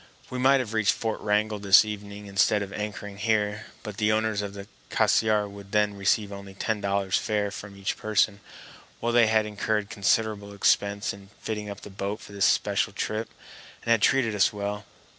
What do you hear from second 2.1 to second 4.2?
instead of anchoring here; but the